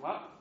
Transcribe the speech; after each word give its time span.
What? 0.00 0.37